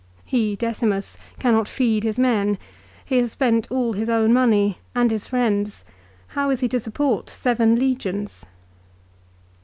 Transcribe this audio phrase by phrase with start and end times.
[0.25, 2.57] He, Decimus, cannot feed his men.
[3.05, 5.83] He has spent all his own money and his friends'.
[6.29, 8.43] How is he to support seven legions